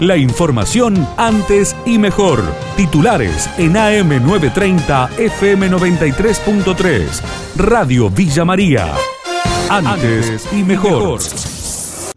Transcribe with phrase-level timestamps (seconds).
[0.00, 2.42] La información antes y mejor.
[2.76, 7.22] Titulares en AM930 FM93.3.
[7.56, 8.92] Radio Villa María.
[9.70, 11.20] Antes y mejor.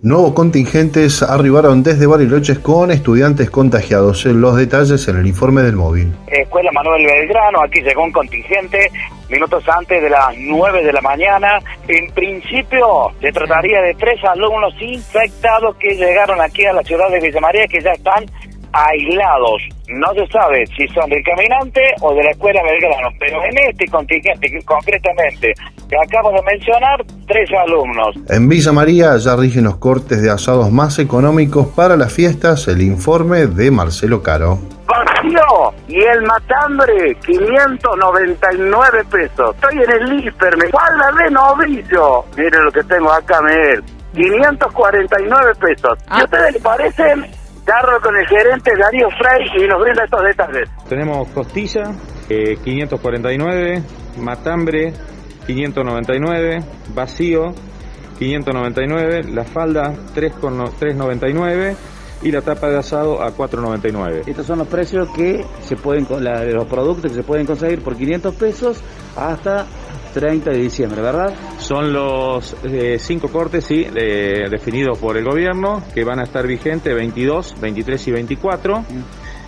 [0.00, 4.24] Nuevos contingentes arribaron desde Bariloches con estudiantes contagiados.
[4.24, 6.14] Los detalles en el informe del móvil.
[6.28, 8.90] Escuela Manuel Belgrano, aquí llegó un contingente
[9.28, 11.58] minutos antes de las 9 de la mañana.
[11.88, 17.20] En principio se trataría de tres alumnos infectados que llegaron aquí a la ciudad de
[17.20, 18.24] Villa María que ya están
[18.76, 19.62] aislados.
[19.88, 23.86] No se sabe si son del caminante o de la escuela Belgrano, pero en este
[23.86, 25.52] contingente concretamente
[25.88, 28.16] que acabo de mencionar, tres alumnos.
[28.28, 32.82] En Villa María ya rigen los cortes de asados más económicos para las fiestas, el
[32.82, 34.58] informe de Marcelo Caro.
[34.86, 39.54] Vacío y el matambre 599 pesos.
[39.54, 42.24] Estoy en el hiper, me guarda de novillo.
[42.36, 43.84] Miren lo que tengo acá, Miguel.
[44.14, 45.98] 549 pesos.
[46.10, 47.35] ¿Y a ustedes les parecen?
[47.66, 50.70] Carro con el gerente Darío Frey y nos brinda estos detalles.
[50.88, 51.90] Tenemos costilla,
[52.28, 53.82] 549, eh,
[54.20, 54.94] matambre,
[55.48, 56.60] 599,
[56.94, 57.52] vacío,
[58.20, 61.76] 599, la falda, 3,99
[62.22, 64.28] y la tapa de asado a 4.99.
[64.28, 67.96] Estos son los precios que se pueden la, los productos que se pueden conseguir por
[67.96, 68.80] 500 pesos
[69.16, 69.66] hasta
[70.16, 71.34] 30 de diciembre, ¿verdad?
[71.58, 76.94] Son los eh, cinco cortes, sí, definidos por el gobierno, que van a estar vigentes
[76.94, 78.84] 22, 23 y 24.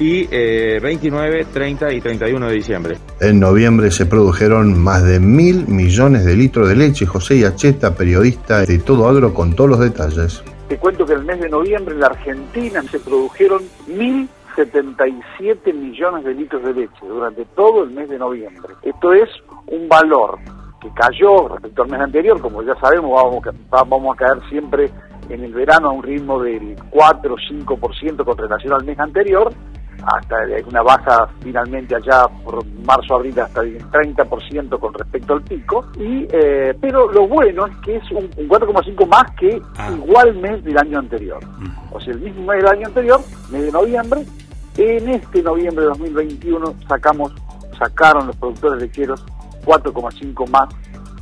[0.00, 2.98] Y 29, eh, 30 y 31 de diciembre.
[3.18, 7.06] En noviembre se produjeron más de mil millones de litros de leche.
[7.06, 10.44] José Yacheta, periodista de Todo Agro, con todos los detalles.
[10.68, 16.24] Te cuento que en el mes de noviembre en la Argentina se produjeron 1.077 millones
[16.26, 18.74] de litros de leche durante todo el mes de noviembre.
[18.82, 19.30] Esto es
[19.66, 20.38] un valor
[20.80, 23.44] que cayó respecto al mes anterior, como ya sabemos, vamos,
[23.88, 24.90] vamos a caer siempre
[25.28, 29.52] en el verano a un ritmo del 4 o 5% con relación al mes anterior,
[30.04, 35.86] hasta una baja finalmente allá por marzo abril hasta el 30% con respecto al pico.
[35.98, 39.90] Y eh, pero lo bueno es que es un, 4,5 más que ah.
[39.90, 41.40] igual mes del año anterior.
[41.90, 43.20] O sea el mismo mes del año anterior
[43.50, 44.24] mes de noviembre
[44.76, 47.32] en este noviembre de 2021 sacamos
[47.76, 49.24] sacaron los productores lecheros
[49.68, 50.68] 4,5 más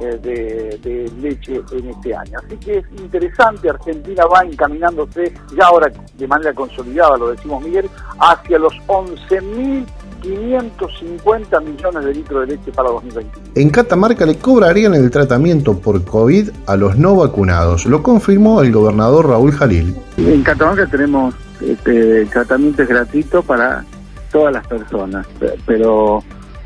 [0.00, 0.78] eh, de,
[1.20, 2.38] leche en este año.
[2.44, 7.90] Así que es interesante, Argentina va encaminándose, ya ahora de manera consolidada, lo decimos Miguel,
[8.20, 13.48] hacia los 11.550 millones de litros de leche para 2021.
[13.56, 18.70] En Catamarca le cobrarían el tratamiento por COVID a los no vacunados, lo confirmó el
[18.70, 19.96] gobernador Raúl Jalil.
[20.16, 23.84] En Catamarca tenemos este, tratamiento gratuito para
[24.30, 25.26] todas las personas,
[25.66, 26.22] pero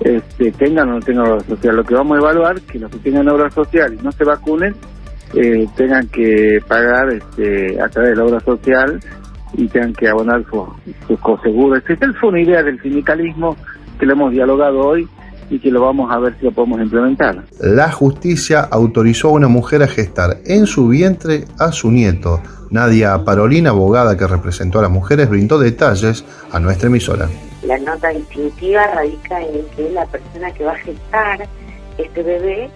[0.00, 1.76] este, tengan o no tengan obra social.
[1.76, 4.74] Lo que vamos a evaluar que los que tengan obra social y no se vacunen
[5.34, 9.00] eh, tengan que pagar este, a través de la obra social
[9.54, 10.68] y tengan que abonar sus
[11.06, 11.82] su coseguros.
[11.88, 13.56] Esta fue una idea del sindicalismo
[13.98, 15.08] que lo hemos dialogado hoy
[15.48, 17.44] y que lo vamos a ver si lo podemos implementar.
[17.60, 22.40] La justicia autorizó a una mujer a gestar en su vientre a su nieto.
[22.70, 27.28] Nadia Parolina, abogada que representó a las mujeres, brindó detalles a nuestra emisora.
[27.66, 31.48] La nota distintiva radica en que la persona que va a gestar
[31.98, 32.70] este bebé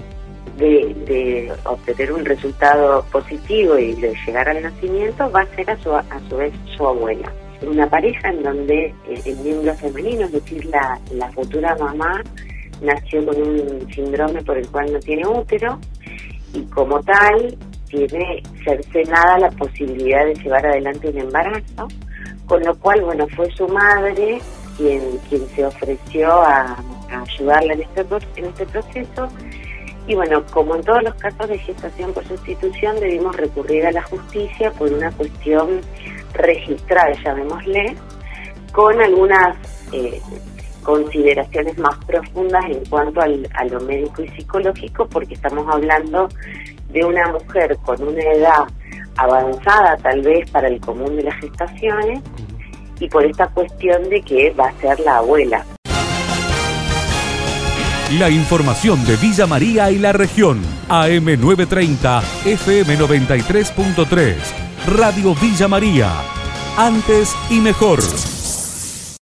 [0.57, 5.95] de, obtener un resultado positivo y de llegar al nacimiento va a ser a su,
[5.95, 7.33] a su vez su abuela.
[7.63, 12.23] Una pareja en donde eh, el miembro femenino, es decir, la, la futura mamá,
[12.83, 15.79] nació con un síndrome por el cual no tiene útero
[16.53, 17.57] y como tal
[17.89, 21.89] tiene cercenada la posibilidad de llevar adelante un embarazo,
[22.47, 24.41] con lo cual, bueno, fue su madre
[24.81, 26.77] quien, se ofreció a,
[27.11, 29.29] ayudarla en este, en este proceso.
[30.07, 34.03] Y bueno, como en todos los casos de gestación por sustitución, debimos recurrir a la
[34.03, 35.81] justicia por una cuestión
[36.33, 37.95] registrada, llamémosle,
[38.73, 39.57] con algunas
[39.93, 40.21] eh,
[40.83, 46.29] consideraciones más profundas en cuanto al, a lo médico y psicológico, porque estamos hablando
[46.89, 48.65] de una mujer con una edad
[49.17, 52.21] avanzada tal vez para el común de las gestaciones,
[53.01, 55.65] y por esta cuestión de que va a ser la abuela.
[58.19, 60.61] La información de Villa María y la región.
[60.89, 64.35] AM930, FM93.3.
[64.87, 66.11] Radio Villa María.
[66.77, 68.01] Antes y mejor.